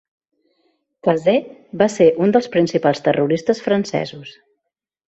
[1.07, 1.35] Caze
[1.83, 4.39] va ser un dels principals terroristes francesos.